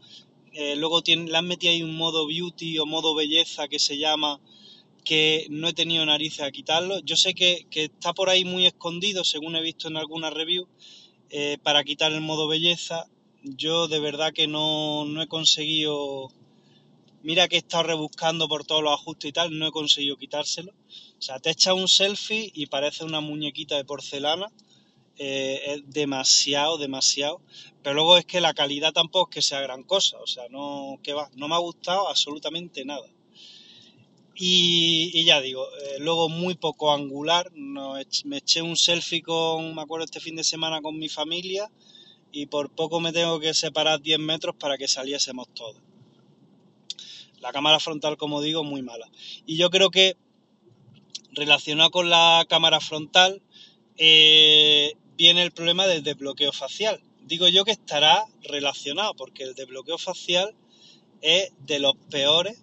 Eh, 0.53 0.75
luego 0.75 1.01
tiene, 1.01 1.29
le 1.29 1.37
han 1.37 1.47
metido 1.47 1.73
ahí 1.73 1.83
un 1.83 1.95
modo 1.95 2.27
beauty 2.27 2.79
o 2.79 2.85
modo 2.85 3.13
belleza 3.13 3.67
que 3.67 3.79
se 3.79 3.97
llama, 3.97 4.39
que 5.03 5.47
no 5.49 5.67
he 5.67 5.73
tenido 5.73 6.05
narices 6.05 6.41
a 6.41 6.51
quitarlo. 6.51 6.99
Yo 6.99 7.15
sé 7.15 7.33
que, 7.33 7.67
está 7.71 8.13
por 8.13 8.29
ahí 8.29 8.45
muy 8.45 8.65
escondido, 8.65 9.23
según 9.23 9.55
he 9.55 9.61
visto 9.61 9.87
en 9.87 9.97
alguna 9.97 10.29
review, 10.29 10.67
eh, 11.29 11.57
para 11.61 11.83
quitar 11.83 12.11
el 12.13 12.21
modo 12.21 12.47
belleza. 12.47 13.07
Yo 13.43 13.87
de 13.87 13.99
verdad 13.99 14.33
que 14.33 14.47
no, 14.47 15.05
no 15.05 15.21
he 15.21 15.27
conseguido 15.27 16.29
mira 17.25 17.47
que 17.47 17.55
he 17.55 17.59
estado 17.59 17.83
rebuscando 17.83 18.47
por 18.47 18.65
todos 18.65 18.83
los 18.83 18.93
ajustes 18.93 19.29
y 19.29 19.33
tal, 19.33 19.57
no 19.57 19.67
he 19.67 19.71
conseguido 19.71 20.15
quitárselo. 20.15 20.71
O 21.17 21.21
sea, 21.21 21.39
te 21.39 21.49
echa 21.49 21.73
un 21.73 21.87
selfie 21.87 22.51
y 22.53 22.67
parece 22.67 23.03
una 23.03 23.19
muñequita 23.19 23.75
de 23.77 23.83
porcelana. 23.83 24.47
Eh, 25.17 25.61
es 25.65 25.89
demasiado, 25.89 26.77
demasiado. 26.77 27.41
Pero 27.81 27.95
luego 27.95 28.17
es 28.17 28.25
que 28.25 28.41
la 28.41 28.53
calidad 28.53 28.93
tampoco 28.93 29.29
es 29.29 29.35
que 29.35 29.41
sea 29.41 29.61
gran 29.61 29.83
cosa. 29.83 30.17
O 30.19 30.27
sea, 30.27 30.43
no, 30.49 30.99
que 31.03 31.13
va, 31.13 31.29
no 31.35 31.47
me 31.47 31.55
ha 31.55 31.59
gustado 31.59 32.09
absolutamente 32.09 32.85
nada. 32.85 33.07
Y, 34.37 35.23
ya 35.23 35.39
digo, 35.39 35.65
eh, 35.65 35.99
luego 35.99 36.27
muy 36.27 36.55
poco 36.55 36.91
angular. 36.91 37.51
me 37.53 38.37
eché 38.37 38.61
un 38.61 38.75
selfie 38.75 39.21
con, 39.21 39.73
me 39.73 39.81
acuerdo 39.81 40.05
este 40.05 40.19
fin 40.19 40.35
de 40.35 40.43
semana 40.43 40.81
con 40.81 40.99
mi 40.99 41.07
familia 41.07 41.71
y 42.33 42.47
por 42.47 42.69
poco 42.69 42.99
me 42.99 43.13
tengo 43.13 43.39
que 43.39 43.53
separar 43.53 44.01
10 44.01 44.19
metros 44.19 44.55
para 44.57 44.77
que 44.77 44.89
saliésemos 44.89 45.47
todos. 45.53 45.77
La 47.39 47.53
cámara 47.53 47.79
frontal, 47.79 48.17
como 48.17 48.41
digo, 48.41 48.65
muy 48.65 48.81
mala. 48.81 49.09
Y 49.45 49.55
yo 49.55 49.69
creo 49.69 49.89
que 49.89 50.17
relacionado 51.31 51.91
con 51.91 52.09
la 52.09 52.45
cámara 52.49 52.81
frontal 52.81 53.41
eh, 53.97 54.95
viene 55.17 55.43
el 55.43 55.51
problema 55.51 55.87
del 55.87 56.03
desbloqueo 56.03 56.51
facial. 56.51 57.01
Digo 57.21 57.47
yo 57.47 57.65
que 57.65 57.71
estará 57.71 58.25
relacionado, 58.43 59.13
porque 59.15 59.43
el 59.43 59.55
desbloqueo 59.55 59.97
facial 59.97 60.53
es 61.21 61.51
de 61.65 61.79
los 61.79 61.95
peores, 62.09 62.61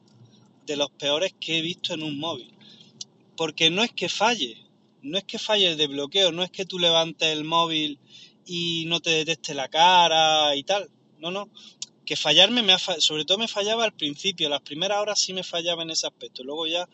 de 0.66 0.76
los 0.76 0.90
peores 0.90 1.34
que 1.40 1.58
he 1.58 1.62
visto 1.62 1.94
en 1.94 2.02
un 2.02 2.18
móvil. 2.18 2.52
Porque 3.36 3.70
no 3.70 3.82
es 3.82 3.92
que 3.92 4.08
falle, 4.08 4.56
no 5.02 5.18
es 5.18 5.24
que 5.24 5.38
falle 5.38 5.68
el 5.68 5.76
desbloqueo, 5.76 6.32
no 6.32 6.42
es 6.42 6.50
que 6.50 6.64
tú 6.64 6.78
levantes 6.78 7.28
el 7.28 7.44
móvil 7.44 7.98
y 8.46 8.84
no 8.86 9.00
te 9.00 9.10
detecte 9.10 9.54
la 9.54 9.68
cara 9.68 10.54
y 10.54 10.62
tal. 10.62 10.88
No, 11.18 11.30
no 11.30 11.48
que 12.04 12.16
fallarme, 12.16 12.62
me 12.62 12.76
sobre 12.78 13.24
todo 13.24 13.38
me 13.38 13.48
fallaba 13.48 13.84
al 13.84 13.92
principio, 13.92 14.48
las 14.48 14.60
primeras 14.60 14.98
horas 14.98 15.20
sí 15.20 15.32
me 15.32 15.44
fallaba 15.44 15.82
en 15.82 15.90
ese 15.90 16.06
aspecto, 16.06 16.42
luego 16.42 16.66
ya 16.66 16.88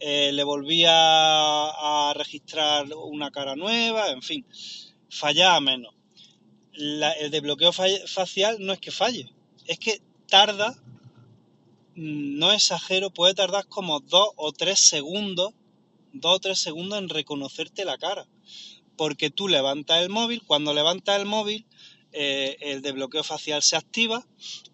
eh, 0.00 0.30
le 0.32 0.44
volvía 0.44 0.90
a, 0.92 2.14
registrar 2.14 2.86
una 2.94 3.30
cara 3.30 3.56
nueva, 3.56 4.10
en 4.10 4.22
fin, 4.22 4.46
fallaba 5.14 5.60
menos. 5.60 5.94
el 6.76 7.30
desbloqueo 7.30 7.72
facial 7.72 8.56
no 8.58 8.72
es 8.72 8.80
que 8.80 8.90
falle, 8.90 9.32
es 9.66 9.78
que 9.78 10.02
tarda, 10.28 10.72
mm, 11.94 12.38
no 12.38 12.52
exagero, 12.52 13.10
puede 13.10 13.34
tardar 13.34 13.66
como 13.68 14.00
dos 14.00 14.30
o 14.36 14.52
tres 14.52 14.80
segundos, 14.80 15.54
dos 16.12 16.36
o 16.36 16.40
tres 16.40 16.58
segundos 16.58 16.98
en 16.98 17.08
reconocerte 17.08 17.84
la 17.84 17.98
cara. 17.98 18.26
Porque 18.96 19.30
tú 19.30 19.48
levantas 19.48 20.02
el 20.02 20.08
móvil, 20.08 20.42
cuando 20.46 20.72
levantas 20.72 21.18
el 21.20 21.26
móvil, 21.26 21.66
eh, 22.12 22.56
el 22.60 22.80
desbloqueo 22.80 23.24
facial 23.24 23.60
se 23.60 23.74
activa 23.74 24.24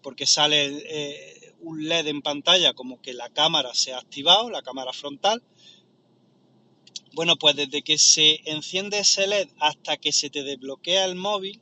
porque 0.03 0.27
sale 0.27 0.65
eh, 0.85 1.55
un 1.59 1.87
LED 1.89 2.07
en 2.07 2.21
pantalla 2.21 2.73
como 2.73 3.01
que 3.01 3.13
la 3.15 3.29
cámara 3.29 3.73
se 3.73 3.93
ha 3.93 3.97
activado, 3.97 4.51
la 4.51 4.61
cámara 4.61 4.93
frontal. 4.93 5.41
Bueno, 7.13 7.35
pues 7.35 7.55
desde 7.57 7.81
que 7.81 7.97
se 7.97 8.39
enciende 8.49 8.99
ese 8.99 9.27
LED 9.27 9.49
hasta 9.59 9.97
que 9.97 10.13
se 10.13 10.29
te 10.29 10.43
desbloquea 10.43 11.05
el 11.05 11.15
móvil, 11.15 11.59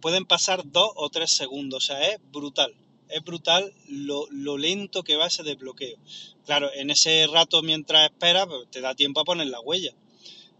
pueden 0.00 0.24
pasar 0.24 0.62
dos 0.64 0.90
o 0.96 1.10
tres 1.10 1.32
segundos. 1.32 1.84
O 1.84 1.86
sea, 1.86 2.08
es 2.08 2.18
brutal. 2.32 2.74
Es 3.08 3.22
brutal 3.22 3.74
lo, 3.88 4.26
lento 4.56 5.02
que 5.02 5.16
va 5.16 5.26
ese 5.26 5.42
desbloqueo. 5.42 5.98
Claro, 6.46 6.72
en 6.72 6.90
ese 6.90 7.26
rato 7.26 7.62
mientras 7.62 8.10
esperas, 8.10 8.46
pues, 8.46 8.70
te 8.70 8.80
da 8.80 8.94
tiempo 8.94 9.20
a 9.20 9.24
poner 9.24 9.48
la 9.48 9.60
huella. 9.60 9.94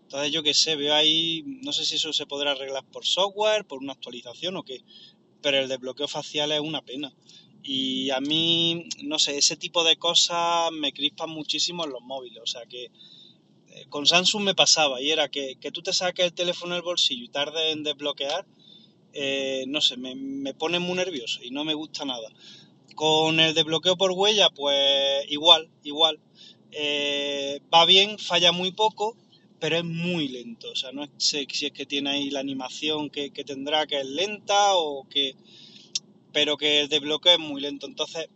Entonces 0.02 0.32
yo 0.32 0.42
qué 0.42 0.52
sé, 0.52 0.74
veo 0.74 0.92
ahí, 0.92 1.44
no 1.62 1.72
sé 1.72 1.84
si 1.84 1.94
eso 1.94 2.12
se 2.12 2.26
podrá 2.26 2.50
arreglar 2.50 2.84
por 2.84 3.06
software, 3.06 3.64
por 3.64 3.78
una 3.78 3.92
actualización 3.92 4.56
o 4.56 4.64
qué, 4.64 4.82
pero 5.40 5.58
el 5.58 5.68
desbloqueo 5.68 6.08
facial 6.08 6.50
es 6.50 6.60
una 6.60 6.82
pena. 6.82 7.14
Y 7.62 8.10
a 8.10 8.20
mí, 8.20 8.88
no 9.04 9.18
sé, 9.20 9.38
ese 9.38 9.56
tipo 9.56 9.84
de 9.84 9.96
cosas 9.96 10.72
me 10.72 10.92
crispan 10.92 11.30
muchísimo 11.30 11.84
en 11.84 11.90
los 11.90 12.02
móviles. 12.02 12.42
O 12.42 12.46
sea 12.46 12.66
que 12.66 12.90
con 13.88 14.06
Samsung 14.06 14.44
me 14.44 14.54
pasaba 14.54 15.00
y 15.00 15.10
era 15.10 15.28
que, 15.28 15.56
tú 15.72 15.82
te 15.82 15.92
saques 15.92 16.26
el 16.26 16.32
teléfono 16.32 16.74
del 16.74 16.82
bolsillo 16.82 17.24
y 17.24 17.28
tardes 17.28 17.72
en 17.72 17.82
desbloquear, 17.82 18.46
eh, 19.12 19.64
no 19.66 19.80
sé, 19.80 19.96
me, 19.96 20.54
pone 20.54 20.78
muy 20.78 20.94
nervioso 20.94 21.40
y 21.42 21.50
no 21.50 21.64
me 21.64 21.74
gusta 21.74 22.04
nada. 22.04 22.28
Con 22.94 23.40
el 23.40 23.54
desbloqueo 23.54 23.96
por 23.96 24.12
huella, 24.12 24.50
pues 24.50 25.24
igual, 25.28 25.70
igual. 25.84 26.20
Eh, 26.72 27.60
va 27.72 27.84
bien, 27.86 28.18
falla 28.18 28.52
muy 28.52 28.72
poco 28.72 29.16
pero 29.60 29.76
es 29.76 29.84
muy 29.84 30.28
lento. 30.28 30.70
O 30.70 30.74
sea, 30.74 30.90
no 30.90 31.06
sé 31.18 31.46
si 31.52 31.66
es 31.66 31.72
que 31.72 31.86
tiene 31.86 32.10
ahí 32.10 32.30
la 32.30 32.40
animación 32.40 33.10
que, 33.10 33.30
tendrá 33.30 33.86
que 33.86 34.00
es 34.00 34.06
lenta 34.06 34.74
o 34.74 35.06
que. 35.08 35.36
Pero 36.32 36.56
que 36.56 36.80
el 36.80 36.88
desbloqueo 36.88 37.34
es 37.34 37.38
muy 37.38 37.60
lento. 37.60 37.86
Entonces, 37.86 38.28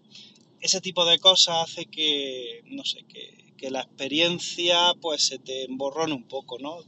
ese 0.61 0.81
tipo 0.81 1.05
de 1.07 1.19
cosas 1.19 1.65
hace 1.65 1.87
que, 1.87 2.63
no 2.67 2.85
sé, 2.85 3.05
que, 3.09 3.44
la 3.71 3.83
experiencia 3.83 4.95
pues 5.01 5.27
se 5.27 5.39
te 5.39 5.65
emborrone 5.65 6.15
un 6.15 6.25
poco, 6.25 6.59
¿no? 6.59 6.79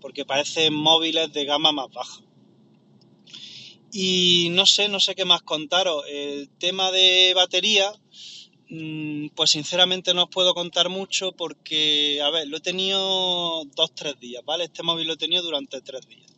porque 0.00 0.24
parecen 0.24 0.74
móviles 0.74 1.32
de 1.32 1.44
gama 1.44 1.72
más 1.72 1.90
baja. 1.92 2.20
Y 3.92 4.48
no 4.50 4.66
sé, 4.66 4.88
no 4.88 5.00
sé 5.00 5.14
qué 5.14 5.24
más 5.24 5.42
contaros. 5.42 6.04
El 6.08 6.48
tema 6.58 6.90
de 6.90 7.32
batería, 7.34 7.92
Mm, 8.68 9.28
pues 9.36 9.50
sinceramente 9.50 10.12
no 10.12 10.24
os 10.24 10.28
puedo 10.28 10.52
contar 10.52 10.88
mucho 10.88 11.30
porque, 11.32 12.20
a 12.20 12.30
ver, 12.30 12.48
lo 12.48 12.56
he 12.56 12.60
tenido 12.60 13.64
dos, 13.76 13.94
tres 13.94 14.18
días, 14.18 14.44
¿vale? 14.44 14.64
Este 14.64 14.82
móvil 14.82 15.06
lo 15.06 15.12
he 15.12 15.16
tenido 15.16 15.42
durante 15.42 15.80
tres 15.82 16.06
días. 16.08 16.32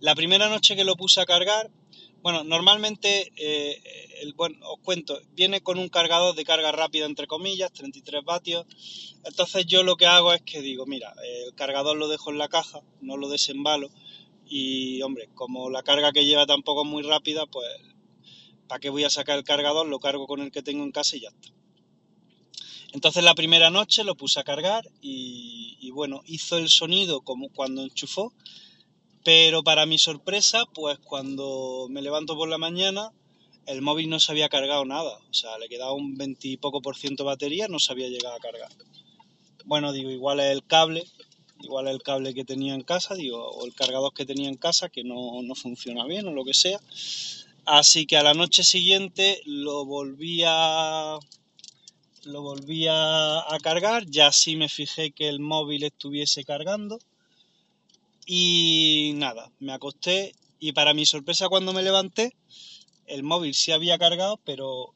La 0.00 0.16
primera 0.16 0.48
noche 0.48 0.74
que 0.74 0.84
lo 0.84 0.96
puse 0.96 1.20
a 1.20 1.26
cargar, 1.26 1.70
bueno, 2.22 2.44
normalmente, 2.44 3.32
eh, 3.36 3.82
el, 4.20 4.32
bueno, 4.34 4.56
os 4.70 4.80
cuento, 4.80 5.20
viene 5.32 5.60
con 5.60 5.78
un 5.78 5.88
cargador 5.88 6.34
de 6.34 6.44
carga 6.44 6.72
rápida, 6.72 7.06
entre 7.06 7.26
comillas, 7.26 7.72
33 7.72 8.24
vatios. 8.24 8.66
Entonces 9.24 9.66
yo 9.66 9.82
lo 9.82 9.96
que 9.96 10.06
hago 10.06 10.32
es 10.32 10.42
que 10.42 10.62
digo, 10.62 10.86
mira, 10.86 11.14
el 11.46 11.54
cargador 11.54 11.96
lo 11.96 12.08
dejo 12.08 12.30
en 12.30 12.38
la 12.38 12.48
caja, 12.48 12.80
no 13.00 13.16
lo 13.16 13.28
desembalo. 13.28 13.90
Y, 14.46 15.02
hombre, 15.02 15.28
como 15.34 15.70
la 15.70 15.82
carga 15.82 16.12
que 16.12 16.24
lleva 16.24 16.46
tampoco 16.46 16.82
es 16.82 16.88
muy 16.88 17.02
rápida, 17.02 17.46
pues 17.46 17.66
¿para 18.68 18.80
qué 18.80 18.90
voy 18.90 19.04
a 19.04 19.10
sacar 19.10 19.38
el 19.38 19.44
cargador? 19.44 19.86
Lo 19.86 19.98
cargo 19.98 20.26
con 20.26 20.40
el 20.40 20.50
que 20.50 20.62
tengo 20.62 20.84
en 20.84 20.92
casa 20.92 21.16
y 21.16 21.20
ya 21.20 21.28
está. 21.28 21.52
Entonces 22.92 23.24
la 23.24 23.34
primera 23.34 23.70
noche 23.70 24.04
lo 24.04 24.14
puse 24.14 24.38
a 24.38 24.44
cargar 24.44 24.88
y, 25.00 25.90
bueno, 25.92 26.22
hizo 26.26 26.58
el 26.58 26.68
sonido 26.68 27.22
como 27.22 27.48
cuando 27.48 27.82
enchufó, 27.82 28.32
pero 29.24 29.62
para 29.62 29.86
mi 29.86 29.98
sorpresa, 29.98 30.64
pues 30.74 30.98
cuando 30.98 31.86
me 31.90 32.02
levanto 32.02 32.36
por 32.36 32.48
la 32.48 32.58
mañana, 32.58 33.10
el 33.66 33.82
móvil 33.82 34.08
no 34.10 34.18
se 34.18 34.32
había 34.32 34.48
cargado 34.48 34.84
nada, 34.84 35.18
o 35.30 35.34
sea, 35.34 35.58
le 35.58 35.68
quedaba 35.68 35.92
un 35.92 36.16
20 36.16 36.48
y 36.48 36.56
poco 36.56 36.80
por 36.80 36.96
ciento 36.96 37.22
de 37.22 37.28
batería, 37.28 37.68
no 37.68 37.78
se 37.78 37.92
había 37.92 38.08
llegado 38.08 38.34
a 38.34 38.40
cargar. 38.40 38.70
Bueno, 39.64 39.92
digo, 39.92 40.10
igual 40.10 40.40
es 40.40 40.50
el 40.50 40.64
cable, 40.64 41.04
igual 41.60 41.86
es 41.86 41.94
el 41.94 42.02
cable 42.02 42.34
que 42.34 42.44
tenía 42.44 42.74
en 42.74 42.82
casa, 42.82 43.14
digo, 43.14 43.48
o 43.48 43.64
el 43.64 43.74
cargador 43.74 44.12
que 44.12 44.26
tenía 44.26 44.48
en 44.48 44.56
casa 44.56 44.88
que 44.88 45.04
no, 45.04 45.42
no 45.42 45.54
funciona 45.54 46.04
bien 46.04 46.26
o 46.26 46.32
lo 46.32 46.44
que 46.44 46.54
sea. 46.54 46.80
Así 47.64 48.06
que 48.06 48.16
a 48.16 48.24
la 48.24 48.34
noche 48.34 48.64
siguiente 48.64 49.40
lo 49.44 49.84
volví 49.84 50.42
a, 50.44 51.18
lo 52.24 52.42
volví 52.42 52.86
a, 52.88 53.44
cargar, 53.62 54.06
ya 54.06 54.32
sí 54.32 54.56
me 54.56 54.68
fijé 54.68 55.12
que 55.12 55.28
el 55.28 55.38
móvil 55.38 55.84
estuviese 55.84 56.44
cargando. 56.44 56.98
Y 58.26 59.12
nada, 59.16 59.50
me 59.58 59.72
acosté 59.72 60.34
y 60.58 60.72
para 60.72 60.94
mi 60.94 61.06
sorpresa 61.06 61.48
cuando 61.48 61.72
me 61.72 61.82
levanté, 61.82 62.36
el 63.06 63.22
móvil 63.22 63.54
sí 63.54 63.72
había 63.72 63.98
cargado, 63.98 64.38
pero 64.44 64.94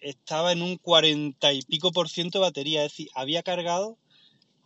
estaba 0.00 0.52
en 0.52 0.62
un 0.62 0.76
cuarenta 0.76 1.52
y 1.52 1.62
pico 1.62 1.92
por 1.92 2.08
ciento 2.08 2.38
de 2.38 2.44
batería, 2.44 2.84
es 2.84 2.92
decir, 2.92 3.08
había 3.14 3.42
cargado 3.42 3.96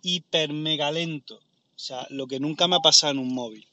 hiper 0.03 0.53
mega 0.53 0.91
lento, 0.91 1.37
o 1.37 1.79
sea, 1.79 2.07
lo 2.11 2.27
que 2.27 2.41
nunca 2.41 2.67
me 2.67 2.77
ha 2.77 2.81
pasado 2.81 3.13
en 3.13 3.19
un 3.21 3.35
móvil. 3.35 3.67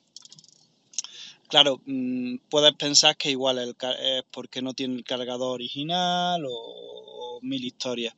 Claro, 1.50 1.82
mm, 1.88 2.36
puedes 2.52 2.74
pensar 2.74 3.18
que 3.18 3.32
igual 3.32 3.58
es 3.58 4.24
porque 4.30 4.62
no 4.62 4.76
tiene 4.76 4.98
el 4.98 5.04
cargador 5.04 5.56
original 5.56 6.44
o, 6.48 7.40
mil 7.42 7.66
historias. 7.66 8.14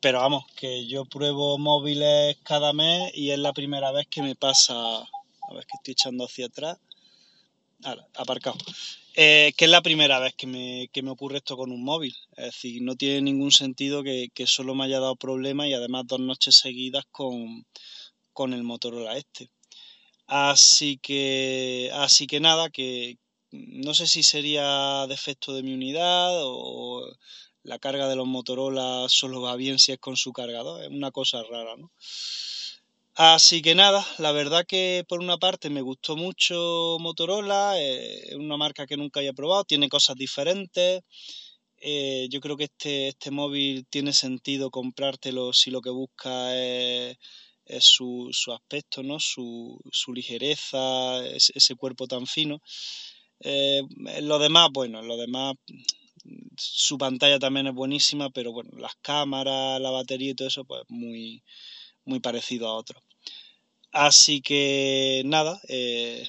Pero 0.00 0.18
vamos, 0.18 0.44
que 0.56 0.86
yo 0.86 1.04
pruebo 1.04 1.58
móviles 1.58 2.36
cada 2.42 2.72
mes 2.72 3.12
y 3.14 3.30
es 3.30 3.38
la 3.38 3.52
primera 3.52 3.92
vez 3.92 4.08
que 4.08 4.22
me 4.22 4.34
pasa. 4.34 4.74
A 5.50 5.54
ver, 5.54 5.66
que 5.66 5.76
estoy 5.76 5.92
echando 5.92 6.24
hacia 6.24 6.46
atrás. 6.46 6.78
Ahora, 7.82 8.06
aparcado. 8.14 8.58
Eh, 9.16 9.52
que 9.56 9.64
es 9.64 9.70
la 9.70 9.82
primera 9.82 10.20
vez 10.20 10.34
que 10.36 10.46
me, 10.46 11.10
ocurre 11.10 11.38
esto 11.38 11.56
con 11.56 11.72
un 11.72 11.82
móvil. 11.82 12.14
Es 12.36 12.44
decir, 12.46 12.82
no 12.82 12.94
tiene 12.94 13.22
ningún 13.22 13.50
sentido 13.50 14.04
que, 14.04 14.30
solo 14.46 14.74
me 14.74 14.84
haya 14.84 15.00
dado 15.00 15.16
problemas 15.16 15.66
y 15.66 15.74
además 15.74 16.04
dos 16.06 16.20
noches 16.20 16.56
seguidas 16.56 17.04
con, 17.10 17.66
con 18.32 18.52
el 18.54 18.62
Motorola 18.62 19.16
este. 19.16 19.50
Así 20.26 20.98
que, 20.98 21.90
así 21.94 22.28
que 22.28 22.38
nada, 22.38 22.70
que 22.70 23.18
no 23.50 23.94
sé 23.94 24.06
si 24.06 24.22
sería 24.22 25.06
defecto 25.08 25.52
de 25.54 25.64
mi 25.64 25.74
unidad 25.74 26.30
o 26.44 27.12
la 27.64 27.80
carga 27.80 28.08
de 28.08 28.14
los 28.14 28.28
Motorola 28.28 29.06
solo 29.08 29.42
va 29.42 29.56
bien 29.56 29.80
si 29.80 29.90
es 29.90 29.98
con 29.98 30.16
su 30.16 30.32
cargador, 30.32 30.84
es 30.84 30.90
una 30.90 31.10
cosa 31.10 31.42
rara, 31.42 31.76
¿no? 31.76 31.90
Así 33.14 33.60
que 33.60 33.74
nada, 33.74 34.04
la 34.18 34.32
verdad 34.32 34.64
que 34.66 35.04
por 35.08 35.20
una 35.20 35.36
parte 35.36 35.68
me 35.68 35.82
gustó 35.82 36.16
mucho 36.16 36.96
Motorola, 37.00 37.74
eh, 37.78 38.30
es 38.30 38.34
una 38.36 38.56
marca 38.56 38.86
que 38.86 38.96
nunca 38.96 39.20
había 39.20 39.32
probado, 39.32 39.64
tiene 39.64 39.88
cosas 39.88 40.16
diferentes. 40.16 41.02
Eh, 41.78 42.28
yo 42.30 42.40
creo 42.40 42.56
que 42.56 42.64
este, 42.64 43.08
este 43.08 43.30
móvil 43.30 43.86
tiene 43.88 44.12
sentido 44.12 44.70
comprártelo 44.70 45.52
si 45.52 45.70
lo 45.70 45.80
que 45.82 45.90
busca 45.90 46.56
es 46.56 47.16
su, 47.80 48.28
su 48.32 48.52
aspecto, 48.52 49.02
¿no? 49.02 49.18
su, 49.20 49.80
su 49.92 50.12
ligereza, 50.12 51.24
ese, 51.26 51.74
cuerpo 51.76 52.06
tan 52.06 52.26
fino. 52.26 52.60
Eh, 53.40 53.82
lo 54.22 54.38
demás, 54.38 54.68
bueno, 54.72 55.02
lo 55.02 55.16
demás, 55.16 55.54
su 56.56 56.98
pantalla 56.98 57.38
también 57.38 57.68
es 57.68 57.74
buenísima, 57.74 58.30
pero 58.30 58.52
bueno, 58.52 58.70
las 58.78 58.94
cámaras, 59.02 59.80
la 59.80 59.90
batería 59.90 60.30
y 60.32 60.34
todo 60.34 60.48
eso, 60.48 60.64
pues 60.64 60.82
muy, 60.88 61.42
muy 62.04 62.20
parecido 62.20 62.68
a 62.68 62.74
otros. 62.74 63.02
Así 63.92 64.40
que 64.40 65.22
nada, 65.24 65.60
eh, 65.68 66.28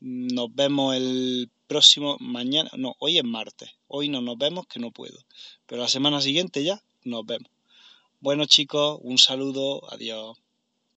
nos 0.00 0.54
vemos 0.54 0.96
el 0.96 1.50
próximo 1.66 2.16
mañana, 2.18 2.70
no, 2.76 2.94
hoy 2.98 3.18
es 3.18 3.24
martes, 3.24 3.70
hoy 3.86 4.08
no 4.08 4.20
nos 4.20 4.38
vemos 4.38 4.66
que 4.66 4.80
no 4.80 4.90
puedo, 4.90 5.18
pero 5.66 5.82
la 5.82 5.88
semana 5.88 6.20
siguiente 6.20 6.64
ya 6.64 6.82
nos 7.04 7.24
vemos. 7.26 7.50
Bueno 8.20 8.46
chicos, 8.46 8.98
un 9.02 9.18
saludo, 9.18 9.88
adiós. 9.92 10.38